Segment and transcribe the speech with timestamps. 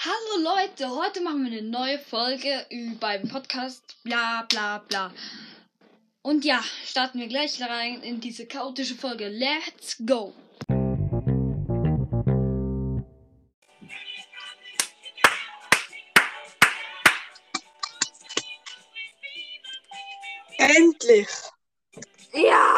[0.00, 2.64] Hallo Leute, heute machen wir eine neue Folge
[3.00, 5.12] beim Podcast bla bla bla.
[6.22, 9.26] Und ja, starten wir gleich rein in diese chaotische Folge.
[9.26, 10.32] Let's go!
[20.58, 21.28] Endlich!
[22.34, 22.77] Ja!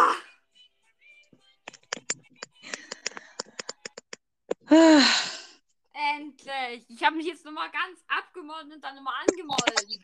[7.11, 10.03] Habe mich jetzt nochmal ganz abgemolden und dann nochmal angemolden.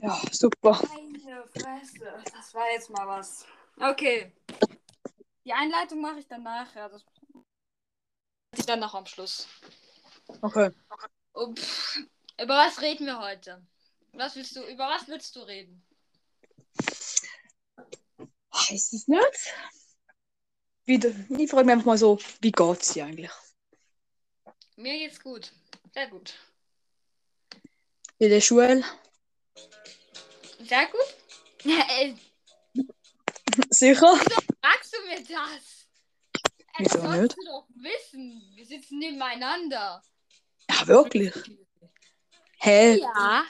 [0.00, 0.80] Ja, super.
[0.88, 3.44] Meine Fresse, das war jetzt mal was.
[3.78, 4.32] Okay.
[5.44, 6.88] Die Einleitung mache ich dann nachher.
[6.88, 7.04] Das
[8.56, 9.46] ich dann noch am Schluss.
[10.40, 10.70] Okay.
[11.54, 11.98] Pff.
[12.40, 13.62] Über was reden wir heute?
[14.12, 15.86] Was willst du, über was willst du reden?
[18.50, 19.54] Weiß es nicht.
[20.86, 23.30] Wieder, ich frage mich einfach mal so, wie geht's dir eigentlich?
[24.80, 25.52] Mir geht's gut.
[25.92, 26.32] Sehr gut.
[28.18, 28.82] In der Schule?
[30.58, 31.16] Sehr gut?
[31.64, 32.16] Ja, ey,
[33.68, 34.16] Sicher?
[34.16, 35.86] fragst du mir das?
[36.78, 37.36] Wieso das sollst nicht?
[37.36, 38.52] du doch wissen.
[38.54, 40.02] Wir sitzen nebeneinander.
[40.70, 41.34] Ja, wirklich?
[42.60, 43.00] Hä?
[43.00, 43.44] Ja.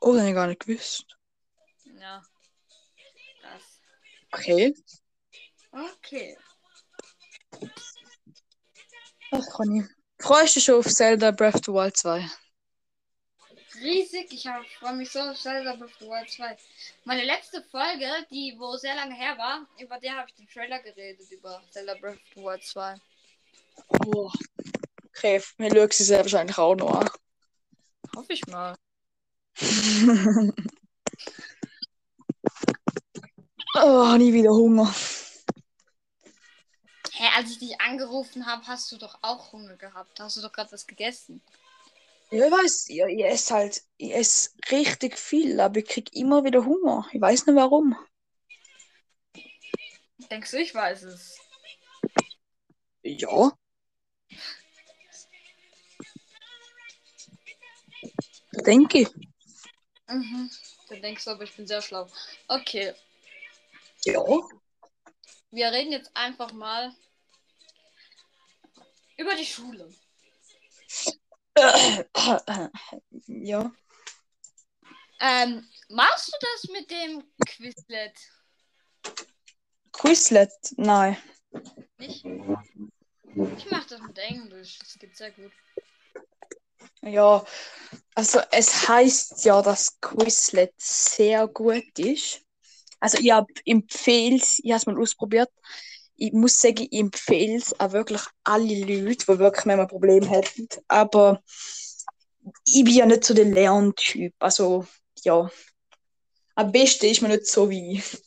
[0.00, 1.06] Oh, das hab ich gar nicht gewusst.
[1.98, 2.22] Ja.
[3.40, 3.80] Krass.
[4.32, 4.74] Okay.
[5.72, 6.36] Okay.
[9.32, 9.84] Ach, Conny.
[10.18, 12.28] Freust du dich schon auf Zelda Breath of the Wild 2?
[13.82, 14.32] Riesig.
[14.32, 16.56] Ich freue mich so auf Zelda Breath of the Wild 2.
[17.04, 20.80] Meine letzte Folge, die wo sehr lange her war, über der habe ich den Trailer
[20.80, 22.96] geredet, über Zelda Breath of the Wild 2.
[24.06, 24.30] Oh.
[25.08, 27.10] Okay, wir schauen sie sehr wahrscheinlich auch noch an.
[28.14, 28.76] Hoffe ich mal.
[33.74, 34.94] oh, nie wieder Hunger.
[37.18, 40.20] Hä, als ich dich angerufen habe, hast du doch auch Hunger gehabt.
[40.20, 41.40] Hast du doch gerade was gegessen.
[42.30, 46.44] Ja, ich weiß, ja, ich esse halt, ich esse richtig viel, aber ich krieg immer
[46.44, 47.08] wieder Hunger.
[47.12, 47.96] Ich weiß nicht warum.
[50.30, 51.38] Denkst du, ich weiß es?
[53.02, 53.56] Ja.
[58.66, 59.08] Denke ich.
[60.06, 60.50] Mhm.
[60.90, 62.10] Dann denkst du aber, ich bin sehr schlau.
[62.48, 62.92] Okay.
[64.04, 64.22] Ja.
[65.50, 66.94] Wir reden jetzt einfach mal
[69.16, 69.92] über die Schule.
[73.26, 73.72] ja.
[75.20, 78.12] Ähm, machst du das mit dem Quizlet?
[79.92, 80.52] Quizlet?
[80.76, 81.16] Nein.
[81.98, 82.24] Nicht?
[82.24, 84.78] Ich mach das mit Englisch.
[84.78, 85.52] Das geht sehr gut.
[87.02, 87.44] Ja.
[88.14, 92.42] Also es heißt ja, dass Quizlet sehr gut ist.
[93.00, 93.32] Also ich
[93.64, 95.50] empfehle es, ich habe es mal ausprobiert.
[96.16, 100.24] Ich muss sagen, ich empfehle es auch wirklich alle Leute, die wirklich mal ein Problem
[100.24, 100.68] hätten.
[100.88, 101.42] Aber
[102.64, 104.34] ich bin ja nicht so der Lerntyp.
[104.38, 104.86] Also,
[105.22, 105.50] ja.
[106.54, 108.22] Am besten ist man nicht so wie ich.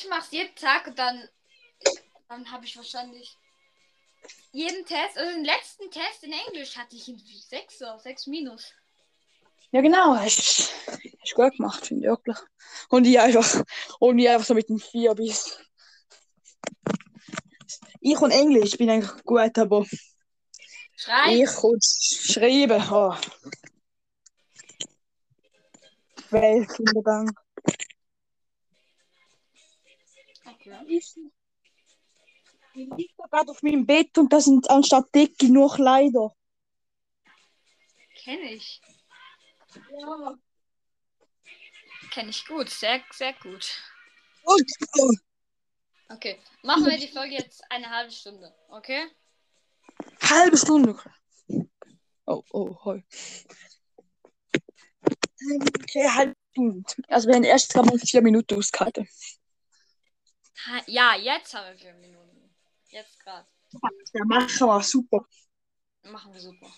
[0.00, 1.28] Ich mach's jeden Tag und dann,
[2.28, 3.36] dann habe ich wahrscheinlich
[4.52, 8.72] jeden Test, also den letzten Test in Englisch hatte ich in 6 oder 6 minus.
[9.72, 10.14] Ja, genau.
[10.14, 10.72] Hast
[11.28, 12.36] hast gut gemacht, finde ich wirklich.
[12.88, 13.64] Und ich einfach,
[13.98, 15.58] und ich einfach so mit dem Vier bis.
[18.00, 19.84] Ich und Englisch bin eigentlich gut, aber
[20.96, 21.34] Schreib!
[21.34, 23.14] ich und Schreiben, oh.
[26.30, 27.30] Weltuntergang.
[30.44, 30.76] Okay.
[30.86, 31.16] Ich
[32.74, 36.32] ich liege gerade auf meinem Bett und da sind anstatt Decke nur Kleider.
[38.22, 38.80] Kenne ich.
[40.00, 40.38] Ja.
[42.10, 42.68] Kenne ich gut.
[42.70, 43.82] Sehr, sehr gut.
[46.08, 46.40] Okay.
[46.62, 48.54] Machen wir die Folge jetzt eine halbe Stunde.
[48.68, 49.06] Okay?
[50.22, 50.98] halbe Stunde.
[52.26, 53.04] Oh, oh, hoi.
[55.82, 56.84] Okay, halbe Stunde.
[57.08, 58.62] Also wir haben erst gerade mal vier Minuten.
[60.66, 62.54] Ha- Ja, jetzt haben wir vier Minuten.
[62.88, 63.46] Jetzt gerade.
[64.14, 65.26] Ja, machen wir, super.
[66.02, 66.72] Machen wir super.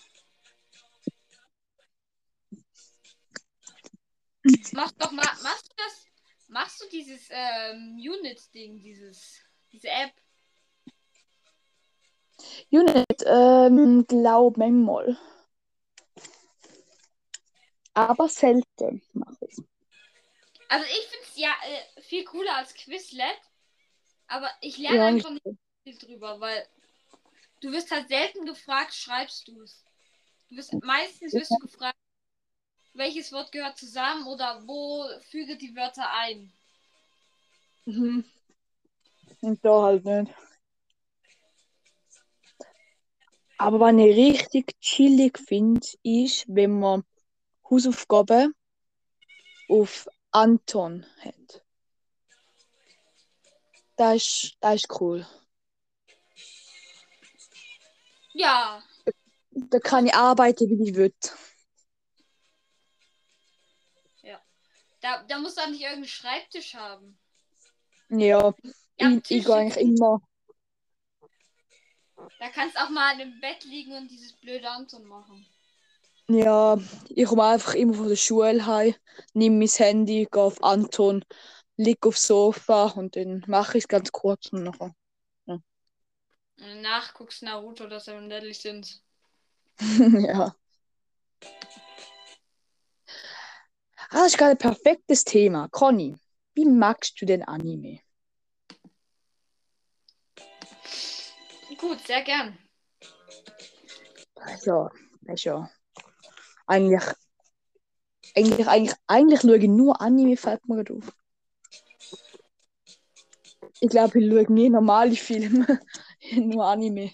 [4.73, 6.05] Mach doch mal, machst du das?
[6.47, 9.39] Machst du dieses ähm, Unit-Ding, dieses,
[9.71, 10.13] diese App?
[12.71, 15.17] Unit, ähm, glaub manchmal.
[17.93, 19.57] Aber selten mache ich
[20.69, 23.39] Also ich finde es ja äh, viel cooler als Quizlet.
[24.27, 25.43] Aber ich lerne Ja, einfach nicht
[25.83, 26.67] viel drüber, weil
[27.59, 29.83] du wirst halt selten gefragt, schreibst du es.
[30.49, 31.97] Du wirst meistens wirst du gefragt,
[32.93, 36.51] welches Wort gehört zusammen oder wo füge die Wörter ein.
[37.85, 38.25] Mhm.
[39.41, 40.33] Und da halt nicht.
[43.57, 47.03] Aber was ich richtig chillig finde, ist, wenn man
[47.69, 48.55] Hausaufgaben
[49.69, 51.63] auf Anton hat.
[53.95, 55.25] Das ist, das ist cool.
[58.33, 58.81] Ja,
[59.53, 61.13] Da kann ich arbeiten, wie ich will.
[65.01, 67.17] Da, da musst du auch nicht irgendeinen Schreibtisch haben.
[68.09, 68.53] Ja,
[68.97, 70.21] Ja, ich, ich gehe eigentlich immer.
[72.39, 75.45] Da kannst auch mal im Bett liegen und dieses blöde Anton machen.
[76.27, 76.77] Ja,
[77.09, 78.95] ich komme einfach immer von der Schule heim,
[79.33, 81.25] nehme mein Handy, gehe auf Anton,
[81.77, 84.93] liege aufs Sofa und dann mache ich es ganz kurz und nachher.
[85.45, 89.03] Und danach guckst Naruto oder Seven Deadly Sins.
[89.79, 90.55] ja.
[94.13, 95.69] Ah, das ist gerade ein perfektes Thema.
[95.69, 96.17] Conny,
[96.53, 98.01] wie magst du denn Anime?
[101.77, 102.57] Gut, sehr gern.
[104.53, 105.69] Ist ja.
[106.67, 107.03] Eigentlich,
[108.35, 111.15] eigentlich, eigentlich, eigentlich schaue ich nur Anime, fällt mir gerade auf.
[113.79, 115.79] Ich glaube, ich schaue nie normale Filme,
[116.33, 117.13] nur Anime.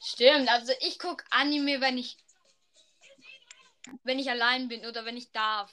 [0.00, 2.16] Stimmt, also ich gucke Anime, wenn ich
[4.04, 5.72] wenn ich allein bin oder wenn ich darf.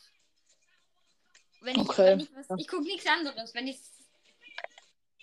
[1.61, 2.05] Wenn ich, Okay.
[2.07, 3.53] wenn ich, was, ich gucke nichts anderes.
[3.53, 3.79] Wenn ich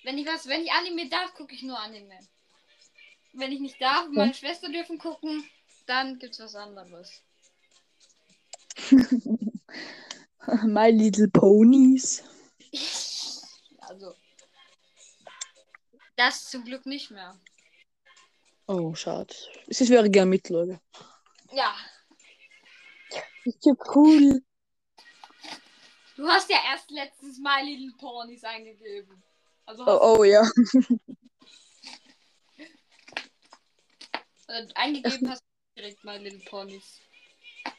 [0.05, 2.19] wenn ich was, wenn ich Anime darf, gucke ich nur Anime.
[3.35, 5.49] Wenn ich nicht darf, meine Schwester dürfen gucken,
[5.87, 7.23] dann gibt's was anderes.
[10.65, 12.25] My Little Ponies.
[13.85, 14.15] Also
[16.17, 17.39] das zum Glück nicht mehr.
[18.67, 19.35] Oh, schade.
[19.67, 20.81] Es ist wäre gerne mitschauen.
[21.53, 21.92] Ja, Das
[23.45, 24.43] ist ja cool.
[26.17, 29.23] du hast ja erst letztens My Little Ponies eingegeben.
[29.67, 30.43] Also Oh, oh ja.
[34.49, 37.01] äh, eingegeben hast du direkt My Little Ponies.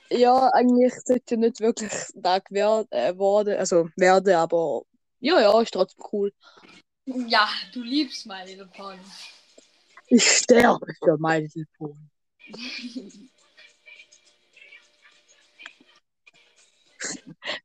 [0.09, 4.83] Ja, eigentlich sollte nicht wirklich äh, worden, also werden, aber
[5.19, 6.33] ja, ja, ist trotzdem cool.
[7.06, 9.29] Ja, du liebst My Little Ponies.
[10.07, 12.09] Ich sterbe für My Little Pony.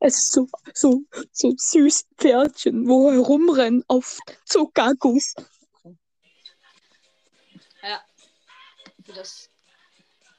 [0.01, 1.03] Es ist so, so,
[1.33, 5.35] so süß Pferdchen, wo herumrennen auf Zuckerguss.
[9.15, 9.49] Das.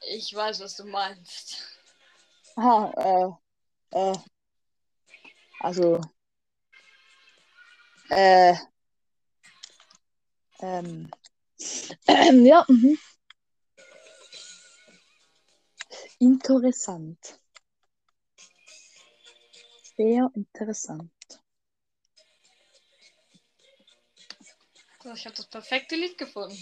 [0.08, 1.56] Ich weiß, was du meinst.
[2.56, 3.38] Aha,
[3.92, 4.18] äh, äh,
[5.58, 6.00] also,
[8.10, 8.54] äh,
[10.60, 11.10] ähm,
[12.06, 12.98] ähm, ja, mhm.
[16.18, 17.39] Interessant.
[20.00, 21.12] Sehr interessant.
[25.02, 26.56] So, ich habe das perfekte Lied gefunden.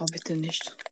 [0.00, 0.74] Oh, bitte nicht.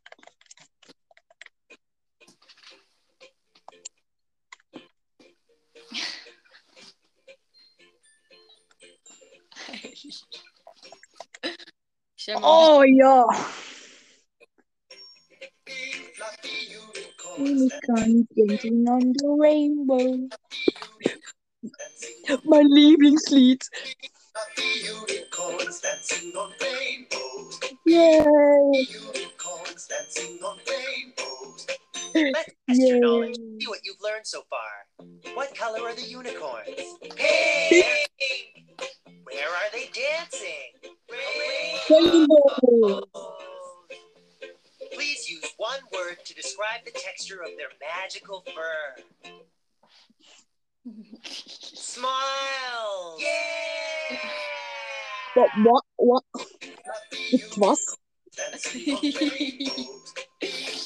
[12.41, 13.27] Oh ja.
[17.45, 20.27] Unicorn dancing on the rainbow.
[22.45, 23.61] My Mein Lieblingslied.
[24.33, 27.59] fluffy unicorns dancing on rainbows.
[27.85, 28.87] Yay.
[28.89, 31.67] Unicorns dancing on rainbows.
[32.15, 33.35] Let's test your knowledge.
[33.35, 35.05] See what you've learned so far.
[35.35, 36.69] What color are the unicorns?
[37.15, 38.05] Hey!
[39.23, 40.71] Where are they dancing?
[41.11, 41.85] Rainbow.
[41.87, 42.27] Please
[46.35, 49.03] to describe the texture of their magical fur.
[51.23, 53.17] Smile.
[53.19, 54.17] Yeah!
[55.35, 56.23] What, what, what?
[56.33, 57.97] Fluffy Was?
[58.35, 60.13] dancing on rainbows.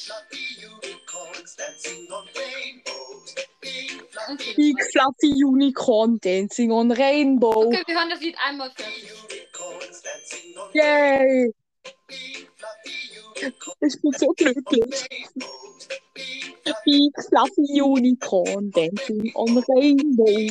[0.05, 3.35] Fluffy unicorns dancing on rainbows.
[3.61, 7.53] Big fluffy Okay, Big das fluffy unicorn dancing on rainbow.
[7.53, 7.67] war's.
[7.67, 9.11] okay, wir hören das Lied einmal fertig.
[9.11, 11.51] unicorns dancing on Yay.
[13.41, 15.07] Ich bin so glücklich.
[16.85, 20.47] Big fluffy unicorn dancing on rainbow.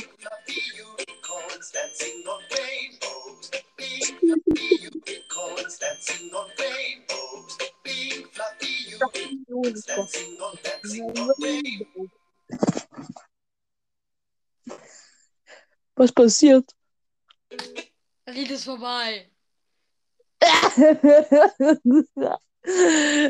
[15.97, 16.71] Was passiert?
[18.26, 19.30] Lied ist vorbei.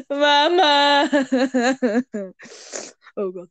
[0.08, 1.04] Mama.
[3.16, 3.50] Oh Gott.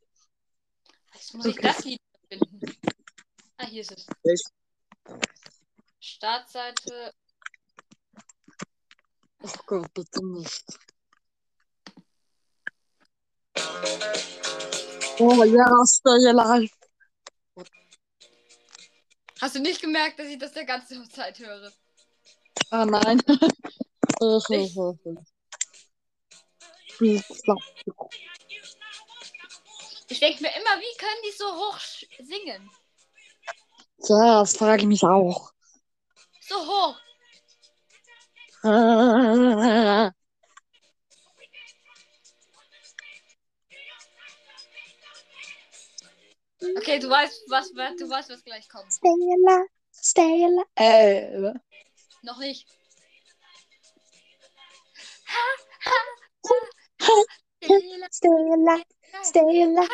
[1.14, 1.66] Jetzt muss ich Okay.
[1.68, 2.60] das Lied finden.
[3.58, 4.06] Ah, hier ist es.
[4.24, 4.50] Echt?
[6.00, 7.12] Startseite.
[9.40, 10.64] Okay, bitte nicht.
[15.20, 16.72] Oh ja, stay alive.
[19.40, 21.70] Hast du nicht gemerkt, dass ich das der ganze Zeit höre?
[22.70, 23.22] Ah nein.
[27.00, 27.22] Ich-
[30.20, 31.78] denke mir immer, wie können die so hoch
[32.18, 32.70] singen?
[34.08, 35.52] Ja, das frage ich mich auch.
[36.40, 36.96] So hoch.
[46.76, 48.92] Okay, du weißt, was, du weißt, was gleich kommt.
[48.92, 50.66] Stay alive, stay alive.
[50.74, 51.54] Äh,
[52.22, 52.66] Noch nicht.
[58.10, 58.84] stay alive,
[59.22, 59.90] stay alive,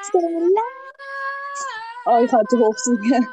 [0.00, 0.64] stay alive.
[2.06, 3.26] Oh, ich hatte hochsingen.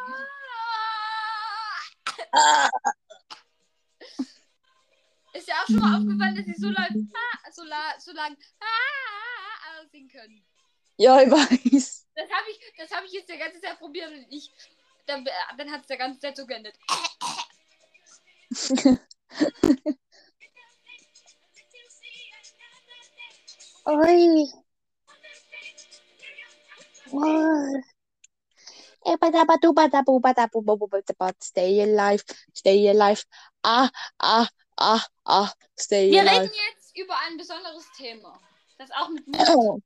[2.34, 2.70] Ah,
[5.34, 8.38] Ist ja auch schon mal aufgefallen, dass sie so lang, ah, so, la, so lang
[8.60, 10.46] ah, singen können.
[10.98, 12.08] ja, ich weiß.
[12.16, 14.52] Das habe ich, das habe ich jetzt die ganze Zeit probiert und ich,
[15.06, 15.26] dann,
[15.58, 16.78] dann hat es der ganze Zeit so geendet.
[23.92, 24.48] Oi.
[27.12, 27.82] Oh.
[31.42, 33.26] Stay alive, stay alive.
[33.64, 36.44] Ah, ah, ah, ah, stay Wir alive.
[36.44, 38.40] reden jetzt über ein besonderes Thema.
[38.78, 39.50] Das auch mit Mut.
[39.50, 39.80] Oh.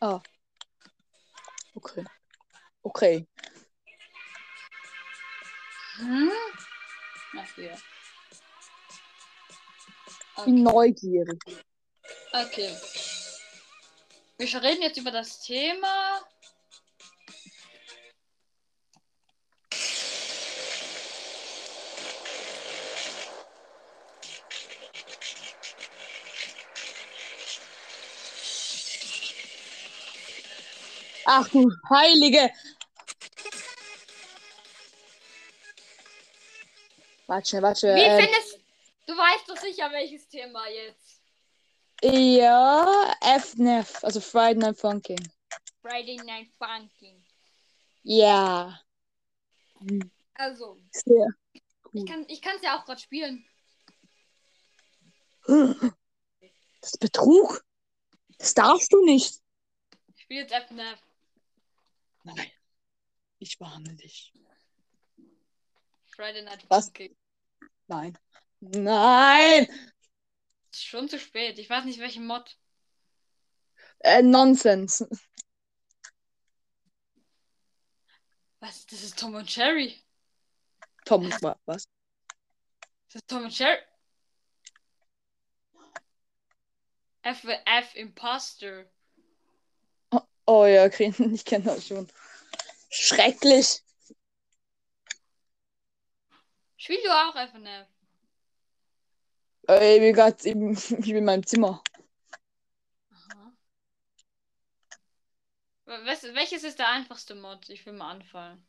[0.00, 0.20] Ah.
[1.76, 2.04] Okay.
[2.82, 3.26] Okay.
[5.96, 6.30] Hm?
[7.56, 7.74] Ja.
[10.36, 11.64] Ich bin neugierig.
[12.32, 12.76] Okay.
[14.38, 16.20] Wir reden jetzt über das Thema.
[31.26, 32.50] Ach du Heilige.
[37.26, 37.94] Warte warte.
[37.94, 38.60] Wie ähm, findest
[39.06, 41.03] du weißt doch sicher welches Thema jetzt.
[42.12, 45.32] Ja, FNF, also Friday Night Funkin'.
[45.80, 47.24] Friday Night Funkin'.
[48.02, 48.78] Ja.
[50.34, 51.26] Also, Sehr.
[51.92, 53.46] ich kann ich kann es ja auch gerade spielen.
[55.46, 57.64] Das ist Betrug.
[58.38, 59.40] Das darfst du nicht.
[60.14, 61.00] Ich spiele jetzt FNAF.
[62.24, 62.50] Nein.
[63.38, 64.32] Ich warne dich.
[66.14, 66.86] Friday Night Was?
[66.86, 67.16] Funkin'.
[67.86, 68.18] Nein.
[68.60, 69.68] Nein!
[70.74, 71.60] Ist schon zu spät.
[71.60, 72.58] Ich weiß nicht welche Mod.
[74.00, 75.08] Äh, Nonsense.
[78.58, 78.84] Was?
[78.86, 80.02] Das ist Tom und Jerry.
[81.04, 81.84] Tom, wa- was?
[83.06, 83.78] Das ist Tom und Jerry.
[87.22, 88.90] FF Imposter.
[90.44, 92.10] Oh ja, okay, ich kenne das schon.
[92.90, 93.80] Schrecklich.
[96.76, 97.93] Spiel du auch FNF?
[99.68, 101.82] Äh, ich bin grad im, ich bin in meinem Zimmer.
[103.10, 103.52] Aha.
[105.84, 107.68] Was, welches ist der einfachste Mod?
[107.68, 108.66] Ich will mal anfallen.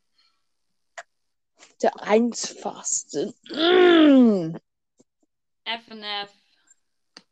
[1.82, 3.34] Der einfachste.
[3.52, 4.58] Mm.
[5.66, 6.32] FNF.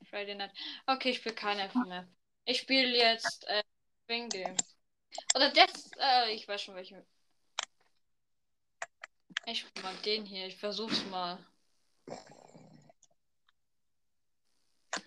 [0.09, 0.51] Friday Night.
[0.85, 2.05] Okay, ich spiele kein FNF.
[2.45, 3.63] Ich spiele jetzt äh,
[4.05, 4.55] Swing Game.
[5.35, 7.03] Oder das, äh, ich weiß schon welchen.
[9.45, 10.47] Ich spiele mal den hier.
[10.47, 11.37] Ich versuch's mal.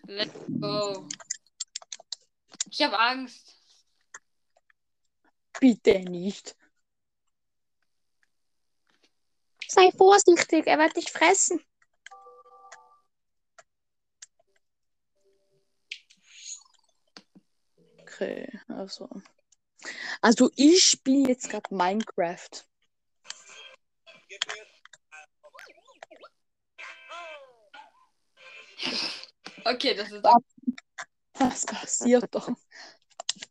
[0.08, 1.08] Let's go.
[2.70, 3.56] Ich habe Angst.
[5.58, 6.56] Bitte nicht.
[9.66, 11.60] Sei vorsichtig, er wird dich fressen.
[18.02, 19.08] Okay, also.
[20.20, 22.64] Also ich spiele jetzt gerade Minecraft.
[29.66, 30.24] Okay, das ist.
[31.38, 32.48] Was passiert doch?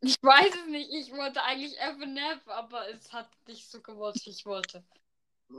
[0.00, 0.90] Ich weiß es nicht.
[0.92, 4.82] Ich wollte eigentlich FNF, aber es hat nicht so gewollt, wie ich wollte.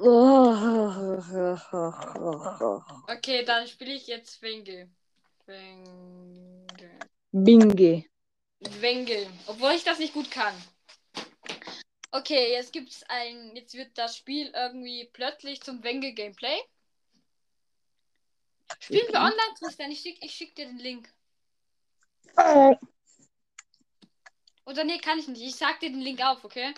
[3.09, 4.89] Okay, dann spiele ich jetzt Swingle.
[5.45, 6.99] Swingle.
[7.31, 8.03] Binge.
[8.65, 9.29] Swingle.
[9.47, 10.53] Obwohl ich das nicht gut kann.
[12.11, 13.55] Okay, jetzt gibt's ein.
[13.55, 16.57] Jetzt wird das Spiel irgendwie plötzlich zum Wenge Gameplay.
[18.79, 19.91] Spielen wir online, Tristan?
[19.91, 21.13] Ich schick, ich schick dir den Link.
[24.65, 25.41] Oder nee, kann ich nicht.
[25.41, 26.73] Ich sag dir den Link auf, okay?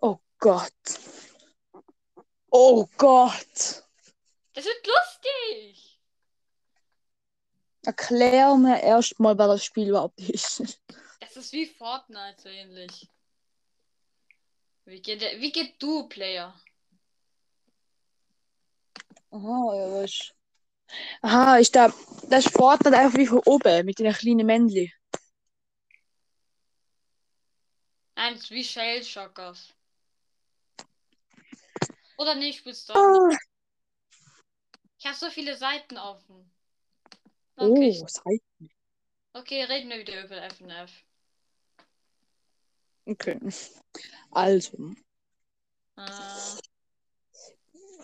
[0.00, 0.72] Oh Gott.
[2.50, 3.84] Oh Gott.
[4.54, 6.00] Es wird lustig.
[7.82, 10.62] Erklär mir erstmal, was das Spiel überhaupt ist.
[11.20, 13.08] Es ist wie Fortnite so ähnlich.
[14.84, 16.54] Wie geht, der, wie geht du, Player?
[19.30, 20.32] Aha, ja, was?
[21.22, 21.92] Aha, ist da.
[22.28, 24.90] Das ist Fortnite einfach wie von oben, mit den kleinen Männchen.
[28.16, 29.74] Nein, es ist wie Shell Shockers.
[32.18, 32.96] Oder nicht, spielst du Ah.
[32.96, 33.40] doch nicht.
[34.98, 36.50] Ich habe so viele Seiten offen.
[37.56, 38.72] Okay, Oh, Seite.
[39.32, 40.90] okay, reden wir wieder über FNF.
[43.06, 43.38] Okay.
[44.32, 44.94] Also,
[45.96, 46.60] Äh,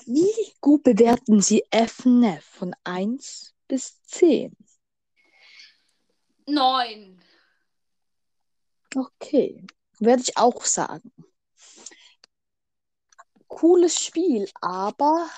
[0.06, 4.56] wie gut bewerten Sie FNF von 1 bis 10?
[6.46, 7.20] neun.
[8.94, 9.66] Okay,
[9.98, 11.12] werde ich auch sagen.
[13.48, 15.28] Cooles Spiel, aber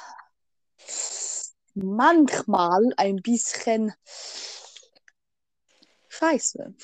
[1.74, 3.92] manchmal ein bisschen
[6.08, 6.74] scheiße.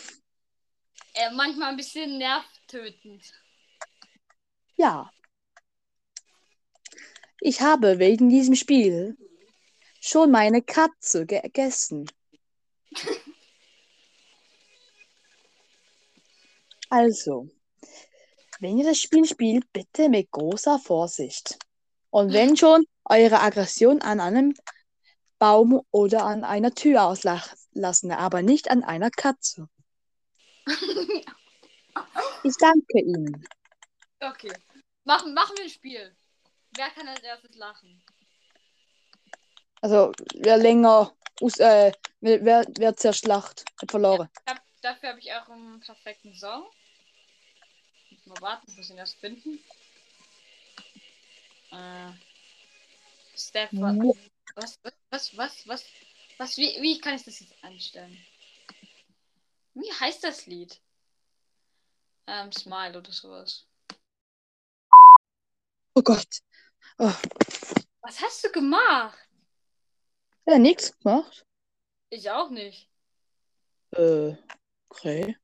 [1.14, 3.32] Äh, manchmal ein bisschen nervtötend.
[4.76, 5.10] Ja.
[7.44, 9.16] Ich habe wegen diesem Spiel
[10.00, 12.08] schon meine Katze gegessen.
[16.88, 17.48] Also,
[18.60, 21.58] wenn ihr das Spiel spielt, bitte mit großer Vorsicht.
[22.10, 24.54] Und wenn schon, eure Aggression an einem
[25.38, 29.68] Baum oder an einer Tür auslassen, aber nicht an einer Katze.
[32.44, 33.44] Ich danke Ihnen.
[34.20, 34.52] Okay.
[35.04, 36.16] Machen, machen wir ein Spiel.
[36.74, 38.02] Wer kann als erstes lachen?
[39.82, 44.28] Also, wer länger, us- äh, wer, wer, wer zuerst lacht, hat verloren.
[44.46, 46.64] Ich hab, dafür habe ich auch einen perfekten Song.
[48.10, 49.58] Muss Mal warten, ich muss ihn erst finden.
[51.72, 52.12] Äh,
[53.36, 54.12] Stefan.
[54.54, 55.84] Was, was, was, was, was,
[56.38, 58.16] was, wie, wie kann ich das jetzt einstellen?
[59.74, 60.80] Wie heißt das Lied?
[62.26, 63.66] Ähm, Smile oder sowas.
[65.94, 66.28] Oh Gott.
[66.98, 67.12] Oh,
[68.02, 69.18] Was hast du gemacht?
[70.46, 71.46] ja, nichts gemacht.
[72.10, 72.90] Ich auch nicht.
[73.92, 74.34] Äh,
[74.88, 75.36] okay.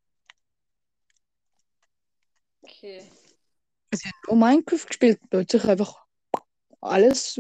[2.62, 3.10] Okay.
[3.92, 6.04] Ich habe nur Minecraft gespielt, plötzlich einfach
[6.80, 7.38] alles.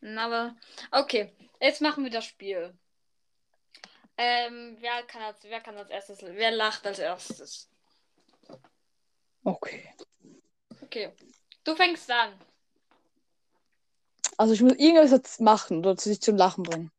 [0.00, 0.56] Na, Aber,
[0.92, 1.32] okay.
[1.60, 2.74] Jetzt machen wir das Spiel.
[4.16, 7.68] Ähm, wer kann als, wer kann als erstes, wer lacht als erstes?
[9.44, 9.94] Okay.
[10.82, 11.12] Okay.
[11.64, 12.34] Du fängst an.
[14.36, 16.90] Also ich muss irgendwas jetzt machen oder sich zum Lachen bringen.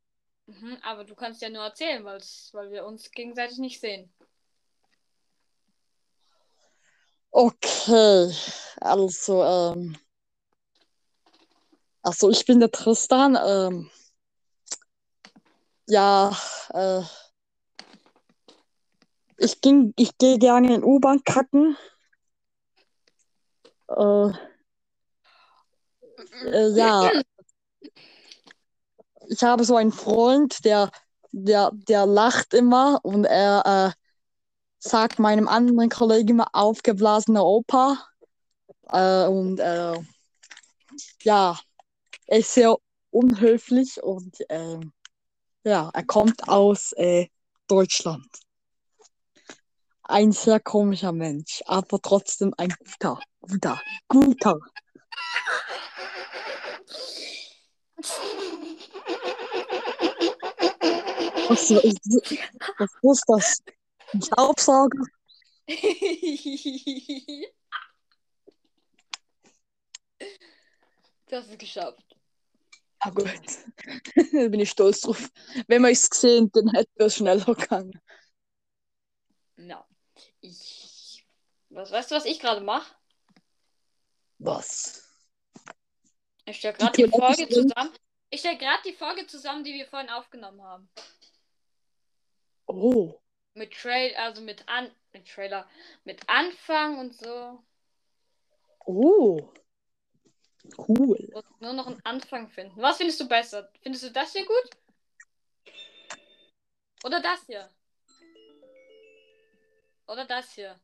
[0.48, 4.12] Mhm, aber du kannst ja nur erzählen, weil wir uns gegenseitig nicht sehen.
[7.32, 8.34] Okay.
[8.82, 9.98] Also, ähm.
[12.02, 13.38] Also ich bin der Tristan.
[13.42, 13.90] Ähm,
[15.88, 16.36] ja,
[16.74, 17.02] äh.
[19.38, 21.76] Ich ging, ich gehe gerne in U-Bahn kacken.
[23.88, 24.32] Äh,
[26.46, 27.12] äh, ja.
[29.30, 30.92] Ich habe so einen Freund, der,
[31.32, 34.02] der, der lacht immer und er äh,
[34.80, 37.98] sagt meinem anderen Kollegen immer aufgeblasener Opa.
[38.90, 39.98] Äh, und äh,
[41.24, 41.58] ja,
[42.28, 42.76] er ist sehr
[43.12, 44.80] unhöflich und äh,
[45.64, 47.28] ja, er kommt aus äh,
[47.68, 48.28] Deutschland.
[50.04, 54.60] Ein sehr komischer Mensch, aber trotzdem ein guter, guter, guter.
[61.50, 62.00] Was, ist-
[62.78, 63.62] was ist das?
[64.14, 65.04] Ein Staubsauger?
[71.28, 72.18] du hast es geschafft.
[73.04, 73.26] Ja, gut.
[74.16, 75.30] da bin ich stolz drauf.
[75.68, 78.00] Wenn wir es gesehen, dann hätte es schneller gegangen.
[79.58, 79.86] Ja.
[80.42, 81.26] Ich.
[81.70, 82.94] Was, weißt du, was ich gerade mache?
[84.40, 85.11] Was?
[86.52, 87.70] Ich stelle gerade die, Die Folge drin.
[87.70, 87.94] zusammen.
[88.30, 90.90] Ich stelle gerade die Folge zusammen, die wir vorhin aufgenommen haben.
[92.68, 93.20] Oh.
[93.54, 95.70] Mit Trail, also mit An mit Trailer,
[96.04, 97.64] mit Anfang und so.
[98.86, 99.50] Oh.
[100.78, 101.30] Cool.
[101.34, 102.82] Muss nur noch einen Anfang finden.
[102.82, 103.72] Was findest du besser?
[103.82, 104.70] Findest du das hier gut?
[107.04, 107.70] Oder das hier?
[110.08, 110.80] Oder das hier?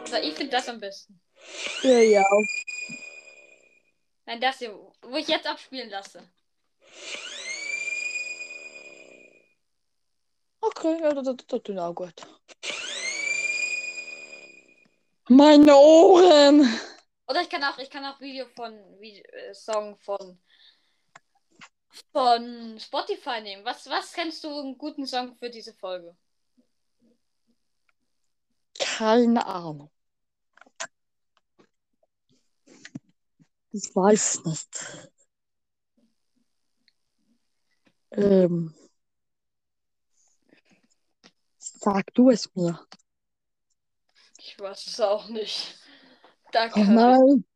[0.00, 1.20] Also ich finde das am besten.
[1.82, 2.24] Ja, ja.
[4.26, 6.22] Nein, das hier, wo ich jetzt abspielen lasse.
[10.60, 12.14] Okay, ja, das, das, das ist auch gut.
[15.28, 16.80] Meine Ohren!
[17.28, 20.40] Oder ich kann auch, ich kann auch Video von Video, äh, Song von
[22.12, 23.64] von Spotify nehmen.
[23.64, 26.16] Was, was kennst du einen guten Song für diese Folge?
[29.00, 29.90] Keine Ahnung.
[33.72, 34.68] Ich weiß nicht.
[38.10, 38.74] Ähm,
[41.56, 42.78] sag du es mir.
[44.36, 45.78] Ich weiß es auch nicht.
[46.52, 46.80] Danke.
[46.80, 47.46] Oh nein.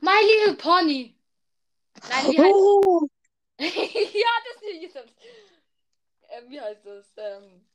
[0.00, 1.20] My Little Pony.
[2.08, 3.06] Nein, wie heißt Oh,
[3.58, 5.14] Ja, das ist.
[6.30, 7.12] Ähm, wie heißt das?
[7.18, 7.66] Ähm,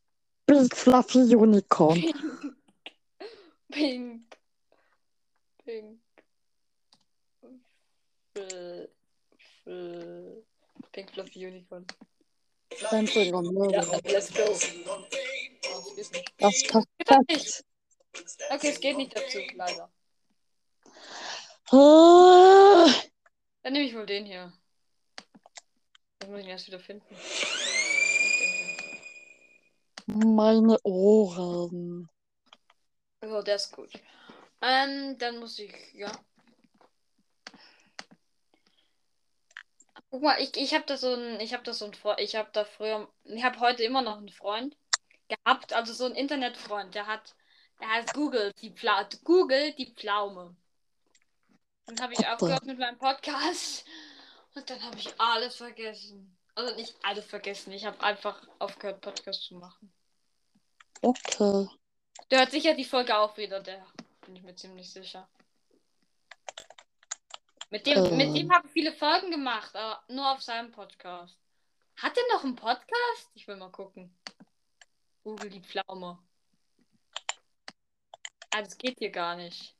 [0.51, 1.95] Big Fluffy Unicorn.
[3.71, 4.37] Pink.
[5.63, 5.99] Pink.
[10.91, 11.85] Pink Fluffy Unicorn.
[12.89, 13.69] Dein Programm.
[13.71, 14.41] Ja, let's go.
[14.43, 15.93] Oh.
[16.37, 17.29] Das perfekt.
[17.29, 17.63] nicht.
[18.49, 19.89] Okay, es geht nicht dazu, leider.
[21.69, 22.93] Ah,
[23.63, 24.51] Dann nehme ich wohl den hier.
[26.19, 27.15] Jetzt muss ich ihn erst wieder finden.
[30.07, 32.09] Meine Ohren.
[33.21, 33.91] So, der ist gut.
[34.61, 36.11] Ähm, dann muss ich, ja.
[40.09, 42.49] Guck mal, ich, ich habe da so ein, ich habe da so ein, ich habe
[42.51, 44.75] da früher, ich habe heute immer noch einen Freund
[45.29, 47.35] gehabt, also so einen Internetfreund, der hat,
[47.79, 50.55] der heißt Google, die Pla Google, die Pflaume.
[51.85, 53.85] Dann habe ich aufgehört mit meinem Podcast
[54.55, 56.37] und dann habe ich alles vergessen.
[56.55, 59.91] Also nicht alles vergessen, ich habe einfach aufgehört, Podcast zu machen.
[61.01, 61.67] Okay.
[62.29, 63.85] Der hört sicher die Folge auch wieder, der
[64.21, 65.27] bin ich mir ziemlich sicher.
[67.69, 68.17] Mit dem, Ähm.
[68.17, 71.37] mit dem habe ich viele Folgen gemacht, aber nur auf seinem Podcast.
[71.95, 73.29] Hat er noch einen Podcast?
[73.33, 74.13] Ich will mal gucken.
[75.23, 76.19] Google die Pflaume.
[78.51, 79.75] Ah, das geht hier gar nicht.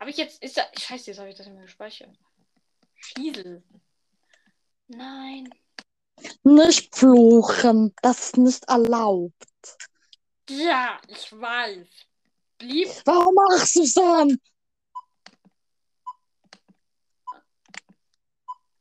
[0.00, 0.42] Habe ich jetzt.
[0.42, 0.64] Ist da.
[0.78, 2.16] Scheiße, jetzt habe ich das nicht mehr gespeichert.
[3.02, 3.62] Schiesel.
[4.88, 5.52] Nein.
[6.42, 7.94] Nicht fluchen.
[8.02, 9.34] Das ist nicht erlaubt.
[10.48, 11.86] Ja, ich weiß.
[12.58, 12.88] Blieb.
[13.04, 14.38] Warum machst du es dann?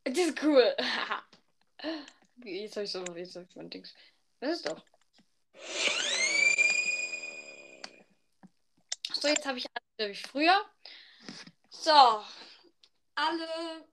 [0.04, 0.76] Das ist cool.
[2.44, 3.04] Jetzt habe ich so.
[3.16, 3.94] Jetzt habe ich mein Dings.
[4.40, 4.84] Das ist doch.
[9.14, 9.66] So, jetzt habe ich
[10.00, 10.66] alles wie früher.
[11.70, 12.24] So.
[13.14, 13.86] Alle,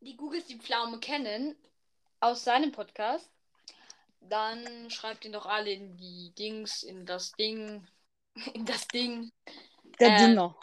[0.00, 1.56] die Googles die Pflaume kennen,
[2.20, 3.30] aus seinem Podcast,
[4.20, 7.86] dann schreibt ihn doch alle in die Dings, in das Ding.
[8.54, 9.32] In das Ding.
[9.98, 10.56] Der Äh, Dinger.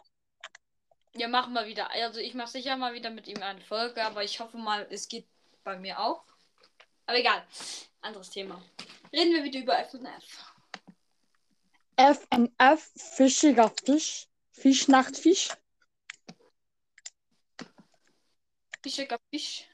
[1.15, 1.91] Ja, machen wir wieder.
[1.91, 5.10] Also ich mache sicher mal wieder mit ihm eine Folge, aber ich hoffe mal, es
[5.10, 5.28] geht
[5.65, 6.23] bei mir auch.
[7.06, 7.45] Aber egal.
[8.02, 8.63] Anderes Thema.
[9.12, 10.54] Reden wir wieder über FNF.
[11.97, 14.28] FNF, fischiger Fisch.
[14.54, 15.50] Fischnachtfisch.
[18.82, 19.66] Fischiger Fisch.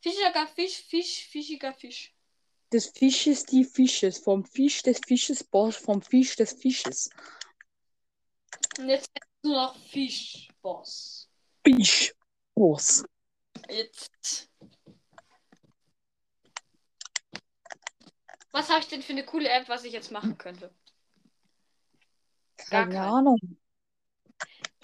[0.00, 2.14] Fischiger Fisch, Fisch, fischiger Fisch.
[2.72, 4.18] Des Fisches die Fisches.
[4.18, 7.10] Vom Fisch des Fisches, Boss vom Fisch des Fisches.
[8.78, 9.10] Und jetzt
[9.42, 11.28] nur noch Fischboss.
[11.64, 12.12] Fisch.
[12.54, 13.04] Boss.
[13.68, 14.50] Jetzt.
[18.52, 20.74] Was habe ich denn für eine coole App, was ich jetzt machen könnte?
[22.56, 23.06] Gar Keine keine.
[23.06, 23.38] Ahnung.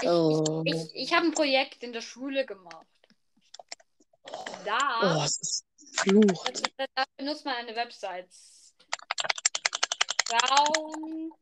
[0.00, 0.62] Ich, Oh.
[0.66, 2.86] ich, ich, ich habe ein Projekt in der Schule gemacht.
[4.64, 5.18] Da.
[5.18, 5.64] Oh, es ist
[5.96, 6.44] Fluch.
[6.76, 8.28] Da, da, benutzt man eine Website.
[10.30, 11.36] Soundtrap.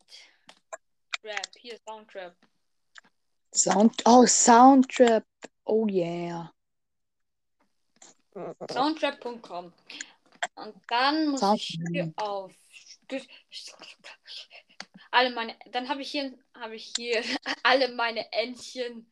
[1.56, 2.36] Hier, Soundtrap.
[3.54, 5.24] Sound, oh, Soundtrap.
[5.64, 6.52] Oh yeah.
[8.70, 9.72] Soundtrap.com.
[10.54, 12.28] Und dann muss ich hier Soundtrap.
[12.28, 12.52] auf.
[15.10, 15.56] Alle meine.
[15.72, 17.22] Dann habe ich hier habe ich hier
[17.62, 19.10] alle meine Entchen.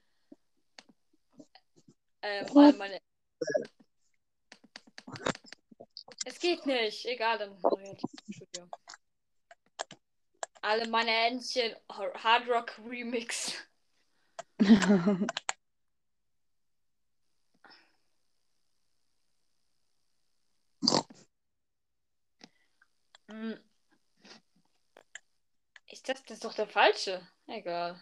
[2.22, 3.00] Ähm, alle meine.
[6.24, 7.06] Es geht nicht.
[7.06, 8.68] Egal, dann mache ich im Studio.
[10.62, 13.54] Alle meine Entchen Hard Rock Remix.
[23.28, 23.58] Hm.
[25.90, 27.26] Ist das, das ist doch der falsche?
[27.46, 28.00] Egal.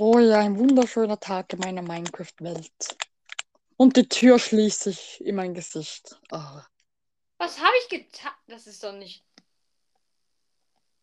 [0.00, 2.96] Oh ja, ein wunderschöner Tag in meiner Minecraft-Welt.
[3.76, 6.18] Und die Tür schließt sich in mein Gesicht.
[6.32, 6.60] Oh.
[7.38, 8.32] Was habe ich getan?
[8.46, 9.24] Das ist doch nicht.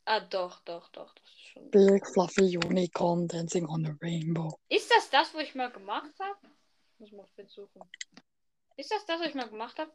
[0.06, 1.14] Ah, doch, doch, doch.
[1.14, 1.72] Das ist schon.
[1.72, 4.58] Big fluffy unicorn dancing on a rainbow.
[4.68, 6.54] Ist das das, wo ich mal gemacht habe?
[6.98, 7.82] Muss mal kurz suchen.
[8.78, 9.92] Ist das das, was ich mal gemacht habe?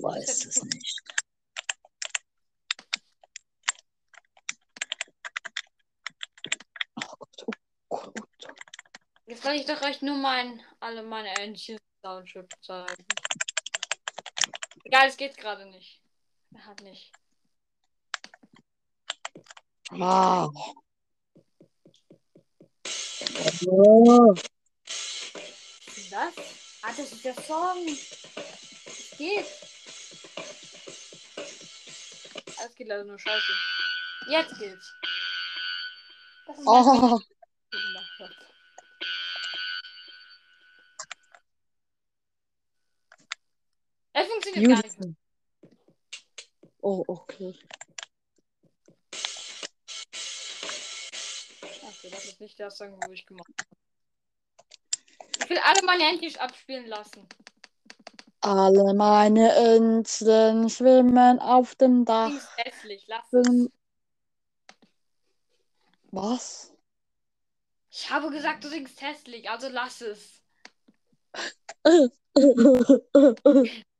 [0.00, 1.02] weiß es nicht.
[6.96, 7.44] Oh Gott,
[7.88, 8.46] oh Gott.
[9.32, 13.06] Jetzt kann ich doch euch nur mein, alle meine Entchen Soundchip zeigen.
[14.84, 16.02] Egal, es geht gerade nicht.
[16.52, 17.10] Er hat nicht.
[19.92, 20.50] Ah.
[23.68, 24.34] Oh.
[26.10, 26.34] Das?
[26.82, 27.86] Ah, das ist der Song.
[27.86, 29.46] Es geht.
[32.66, 33.52] Es geht leider nur scheiße.
[34.28, 34.94] Jetzt geht's.
[36.46, 37.18] Das ist Oh.
[44.12, 45.16] Es funktioniert gar nicht.
[46.80, 47.54] Oh, okay.
[51.82, 53.70] Okay, das ist nicht der Song, wo ich gemacht habe.
[55.40, 57.26] Ich will alle meine Handys abspielen lassen.
[58.40, 62.28] Alle meine Entchen schwimmen auf dem Dach.
[62.28, 63.70] Ding ist hässlich, lass es.
[66.10, 66.72] Was?
[67.90, 70.42] Ich habe gesagt, du singst hässlich, also lass es.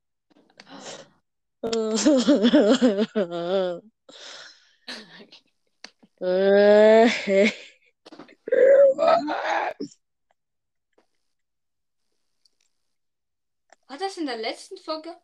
[13.87, 15.17] War das in der letzten Folge?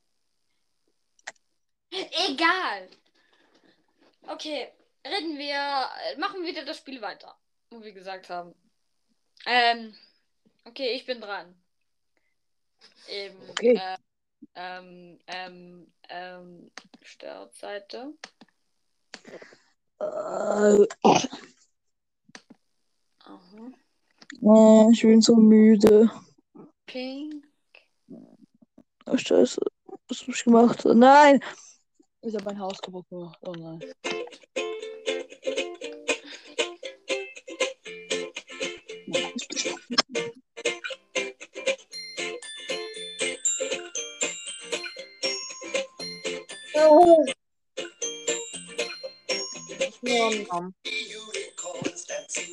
[1.90, 2.88] Egal.
[4.28, 4.70] Okay,
[5.04, 7.36] reden wir, machen wir wieder das Spiel weiter,
[7.70, 8.54] wo wir gesagt haben.
[9.46, 9.96] Ähm,
[10.64, 11.60] okay, ich bin dran.
[13.08, 13.74] Eben, Okay.
[13.74, 13.96] äh,
[14.54, 16.70] ähm, ähm, ähm,
[17.02, 18.14] Startseite.
[20.00, 20.88] Äh, Aha.
[24.40, 26.10] oh, ich bin so müde.
[26.86, 27.44] Pink.
[29.06, 29.60] Oh, Scheiße.
[30.08, 30.84] Was hab ich gemacht?
[30.84, 31.42] Nein!
[32.22, 33.38] Ich habe mein Haus kaputt gemacht.
[33.42, 33.80] Oh nein.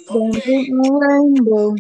[0.10, 1.76] Rainbow.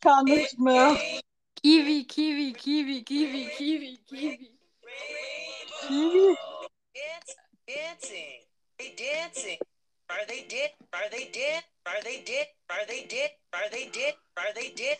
[0.00, 0.96] Kann nicht mehr.
[1.62, 4.58] Kiwi, Kiwi, Kiwi, Kiwi, Kiwi, Kiwi.
[5.86, 6.36] Kiwi?
[6.94, 7.36] Dance,
[7.66, 8.40] dancing.
[8.78, 9.58] They dancing.
[10.08, 10.70] Are they did?
[10.94, 11.62] Are they did?
[11.86, 12.46] Are they did?
[12.70, 13.30] Are they did?
[13.52, 14.14] Are they did?
[14.36, 14.96] Are they did?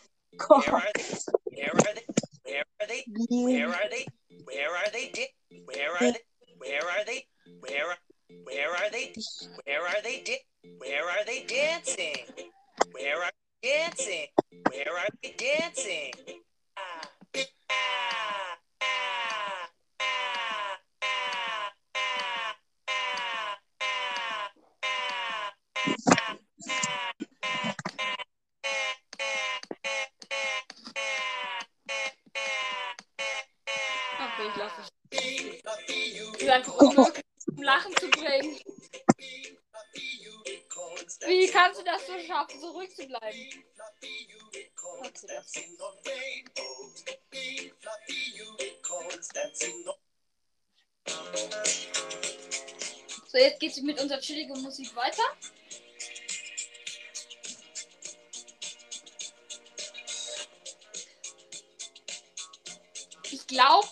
[0.47, 1.09] Where are they?
[1.53, 2.05] Where are they?
[2.45, 3.05] Where are they?
[3.25, 4.05] Where are they?
[4.45, 5.09] Where are they?
[5.13, 5.29] Did?
[5.65, 6.21] Where are they?
[6.57, 7.25] Where are they?
[7.59, 7.97] Where are?
[8.45, 9.13] Where are they?
[9.65, 10.21] Where are they?
[10.23, 10.39] Did?
[10.77, 12.25] Where are they dancing?
[12.91, 14.27] Where are they dancing?
[14.71, 16.13] Where are they dancing?
[16.77, 16.81] Ah,
[17.35, 19.67] ah, ah, ah,
[20.01, 21.27] ah, ah,
[21.99, 22.55] ah,
[26.09, 26.37] ah,
[34.19, 34.89] Okay, ich lasse es.
[35.09, 38.57] pink fluffy Es ist einfach unmöglich, zum Lachen zu bringen.
[41.25, 43.63] Wie kannst du das so schaffen, so ruhig zu bleiben?
[45.01, 45.25] Das-
[53.27, 55.23] So, jetzt geht's mit unserer chilligen Musik weiter.
[63.31, 63.87] Ich glaube,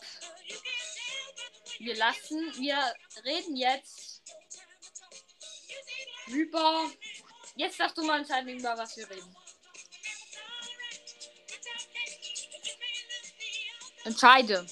[1.79, 4.21] wir lassen, wir reden jetzt
[6.27, 6.89] über.
[7.59, 9.35] Jetzt darfst du mal entscheiden, über was wir reden.
[14.05, 14.65] Entscheide.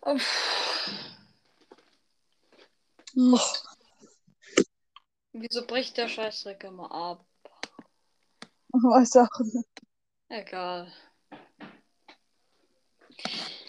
[0.00, 0.18] Oh,
[5.32, 7.26] Wieso bricht der Scheißdreck immer ab?
[8.70, 9.28] Was auch.
[10.30, 10.90] Egal.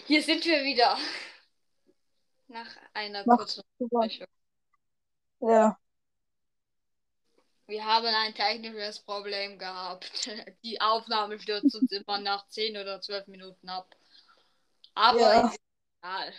[0.06, 0.96] Hier sind wir wieder.
[2.54, 3.64] Nach einer kurzen.
[3.78, 4.28] Unterbrechung.
[5.40, 5.76] Ja.
[7.66, 10.08] Wir haben ein technisches Problem gehabt.
[10.62, 13.96] Die Aufnahme stürzt uns immer nach 10 oder 12 Minuten ab.
[14.94, 15.52] Aber Ja.
[16.00, 16.32] egal.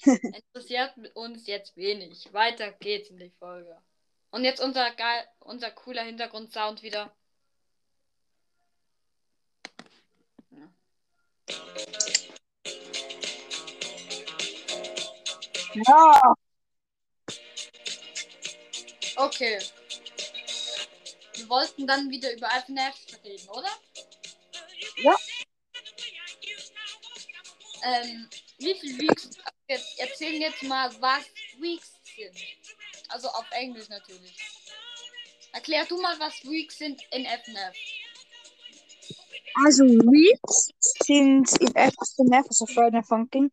[0.34, 2.32] Interessiert uns jetzt wenig.
[2.32, 3.78] Weiter geht's in die Folge.
[4.30, 7.14] Und jetzt unser geil, unser cooler Hintergrundsound wieder.
[10.50, 10.70] Ja.
[19.16, 19.58] Okay.
[21.34, 23.70] Wir wollten dann wieder über FNF reden, oder?
[25.02, 25.16] Ja.
[27.84, 29.30] Ähm, wie viel Weeks?
[29.68, 31.24] Jetzt erzählen jetzt mal, was
[31.58, 32.36] Weeks sind.
[33.08, 34.36] Also auf Englisch natürlich.
[35.52, 37.76] Erklär du mal, was Weeks sind in FNF.
[39.64, 40.70] Also Weeks
[41.04, 43.50] sind in FNF, also Friday Funkin',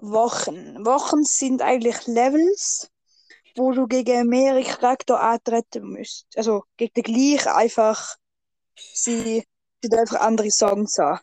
[0.00, 0.84] Wochen.
[0.84, 2.90] Wochen sind eigentlich Levels,
[3.56, 6.26] wo du gegen mehrere Charakter antreten musst.
[6.36, 8.16] Also gegen den gleichen einfach
[8.94, 9.44] sie
[9.82, 11.20] sind einfach andere Songs an.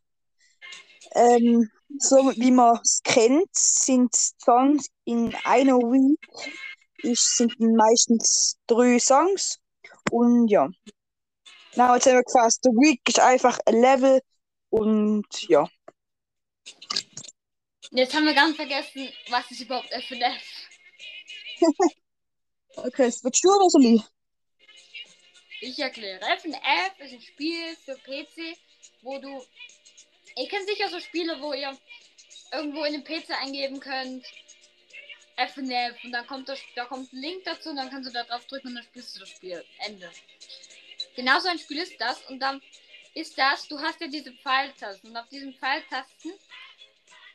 [1.14, 6.20] Ähm, so wie man es kennt, sind Songs in einer Week
[6.98, 9.60] ist, sind meistens drei Songs.
[10.12, 10.68] Und ja.
[11.76, 12.64] Na, jetzt haben wir gefasst.
[12.66, 14.22] Der Week ist einfach ein Level
[14.70, 15.68] und ja.
[17.96, 20.44] Jetzt haben wir ganz vergessen, was ist überhaupt FNF?
[22.76, 24.02] Okay, es wird stur oder soll ich?
[25.62, 26.20] Ich erkläre.
[26.20, 28.58] FNF ist ein Spiel für PC,
[29.02, 29.42] wo du.
[30.36, 31.72] Ihr kennt sicher so Spiele, wo ihr
[32.52, 34.26] irgendwo in den PC eingeben könnt.
[35.38, 38.26] FNF und dann kommt das, da kommt ein Link dazu und dann kannst du da
[38.26, 39.64] drauf drücken und dann spielst du das Spiel.
[39.80, 40.12] Ende.
[41.16, 42.62] Genauso ein Spiel ist das und dann
[43.14, 46.34] ist das, du hast ja diese Pfeiltasten und auf diesen Pfeiltasten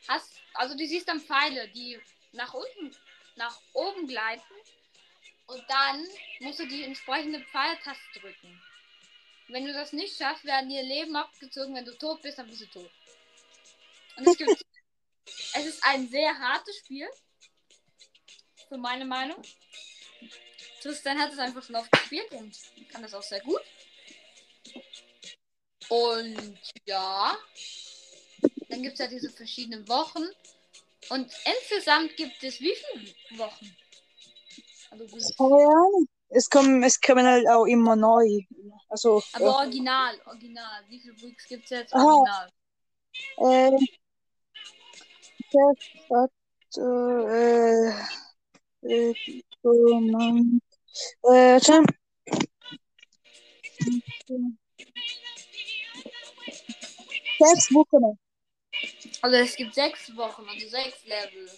[0.07, 1.99] hast, also du siehst dann Pfeile, die
[2.33, 2.95] nach unten,
[3.35, 4.53] nach oben gleiten
[5.47, 6.07] und dann
[6.39, 8.61] musst du die entsprechende Pfeiltaste drücken.
[9.49, 11.75] Wenn du das nicht schaffst, werden dir Leben abgezogen.
[11.75, 12.91] Wenn du tot bist, dann bist du tot.
[14.15, 14.49] Und es gibt.
[15.53, 17.09] es ist ein sehr hartes Spiel.
[18.69, 19.41] Für meine Meinung.
[20.81, 22.57] Tristan hat es einfach schon oft gespielt und
[22.89, 23.61] kann das auch sehr gut.
[25.89, 27.37] Und ja.
[28.71, 30.23] Dann gibt es ja diese verschiedenen Wochen.
[31.09, 33.75] Und insgesamt gibt es wie viele Wochen?
[34.91, 36.07] Also gut.
[36.33, 38.39] Es kommen, es kommen halt auch immer neu.
[38.87, 39.51] Also, Aber ja.
[39.51, 40.83] original, original.
[40.87, 42.49] Wie viele Weeks gibt es jetzt original?
[43.39, 43.77] Ähm,
[45.51, 45.77] das
[46.09, 46.31] hat,
[46.77, 47.89] äh,
[48.87, 50.61] äh, so, Mann.
[51.23, 51.83] Äh, warte.
[57.39, 58.20] Sechs Wochen.
[59.21, 61.49] Also es gibt sechs Wochen, also sechs Level.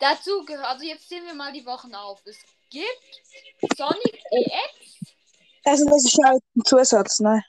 [0.00, 2.20] Dazu gehört, also jetzt zählen wir mal die Wochen auf.
[2.26, 2.38] Es
[2.70, 3.22] gibt
[3.76, 4.98] Sonic EX,
[5.64, 7.42] Also, das ist halt ein Zusatz, ne?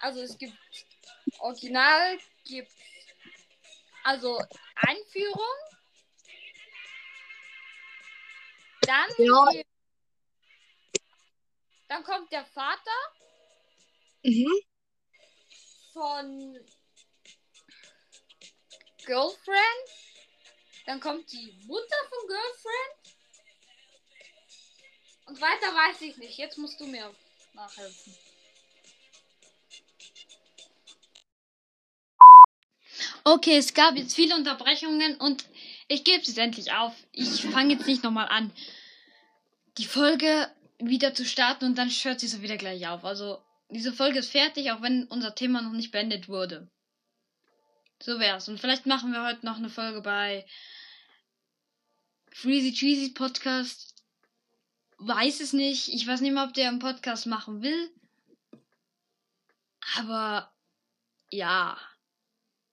[0.00, 0.56] also es gibt
[1.40, 2.72] Original, gibt
[4.04, 4.40] also
[4.76, 5.56] Einführung.
[8.82, 9.44] Dann, Ja.
[9.52, 9.68] gibt-
[11.88, 12.98] dann kommt der Vater
[14.24, 14.60] Mhm.
[15.92, 16.58] von
[19.10, 19.88] Girlfriend.
[20.86, 23.16] Dann kommt die Mutter von Girlfriend.
[25.26, 26.38] Und weiter weiß ich nicht.
[26.38, 27.12] Jetzt musst du mir
[27.52, 28.14] nachhelfen.
[33.24, 35.44] Okay, es gab jetzt viele Unterbrechungen und
[35.88, 36.94] ich gebe es endlich auf.
[37.10, 38.52] Ich fange jetzt nicht nochmal an,
[39.76, 43.04] die Folge wieder zu starten und dann hört sie so wieder gleich auf.
[43.04, 46.70] Also, diese Folge ist fertig, auch wenn unser Thema noch nicht beendet wurde.
[48.02, 48.48] So wär's.
[48.48, 50.46] Und vielleicht machen wir heute noch eine Folge bei
[52.32, 53.94] Freezy Cheesy Podcast.
[54.96, 55.88] Weiß es nicht.
[55.88, 57.90] Ich weiß nicht mal, ob der einen Podcast machen will.
[59.96, 60.50] Aber
[61.30, 61.78] ja.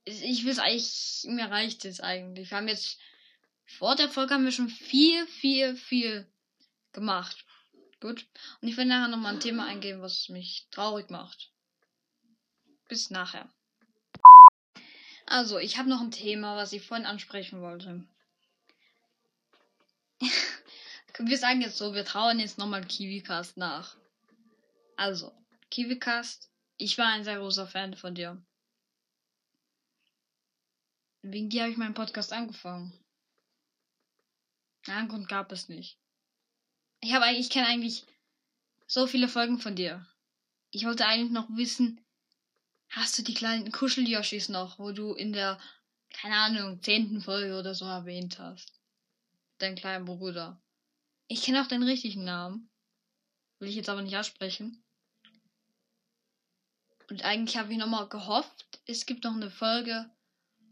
[0.05, 1.25] Ich will eigentlich.
[1.27, 2.49] Mir reicht es eigentlich.
[2.49, 2.97] Wir haben jetzt.
[3.65, 6.25] Vor der Folge haben wir schon viel, viel, viel
[6.93, 7.45] gemacht.
[7.99, 8.25] Gut.
[8.61, 11.51] Und ich will nachher nochmal ein Thema eingehen, was mich traurig macht.
[12.87, 13.51] Bis nachher.
[15.29, 18.01] Also, ich habe noch ein Thema, was ich vorhin ansprechen wollte.
[21.19, 23.97] wir sagen jetzt so, wir trauen jetzt nochmal KiwiCast nach.
[24.95, 25.33] Also,
[25.69, 28.41] KiwiCast, ich war ein sehr großer Fan von dir.
[31.23, 32.93] Wegen dir habe ich meinen Podcast angefangen.
[34.87, 35.99] Einen Grund gab es nicht.
[37.01, 38.05] Ich habe eigentlich, ich kenne eigentlich
[38.87, 40.07] so viele Folgen von dir.
[40.71, 41.99] Ich wollte eigentlich noch wissen,
[42.89, 45.59] hast du die kleinen Kuschel-Yoshis noch, wo du in der,
[46.09, 48.79] keine Ahnung, zehnten Folge oder so erwähnt hast?
[49.57, 50.61] Dein kleinen Bruder.
[51.27, 52.69] Ich kenne auch deinen richtigen Namen.
[53.59, 54.83] Will ich jetzt aber nicht aussprechen.
[57.09, 60.09] Und eigentlich habe ich nochmal gehofft, es gibt noch eine Folge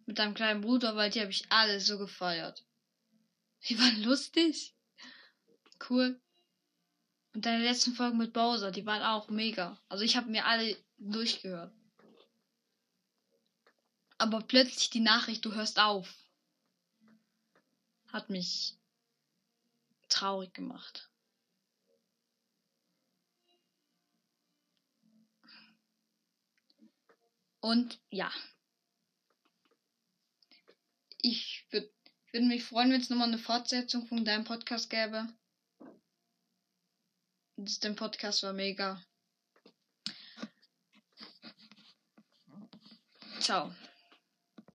[0.06, 2.66] mit deinem kleinen Bruder, weil die habe ich alle so gefeiert.
[3.68, 4.76] Die waren lustig.
[5.90, 6.20] Cool.
[7.34, 9.82] Und deine letzten Folgen mit Bowser, die waren auch mega.
[9.90, 11.74] Also ich habe mir alle durchgehört.
[14.18, 16.14] Aber plötzlich die Nachricht, du hörst auf,
[18.12, 18.78] hat mich
[20.10, 21.10] traurig gemacht.
[27.60, 28.32] Und ja.
[31.22, 31.92] Ich würde
[32.32, 35.28] würd mich freuen, wenn es nochmal eine Fortsetzung von deinem Podcast gäbe.
[37.56, 39.02] Das, dein Podcast war mega.
[43.40, 43.74] Ciao.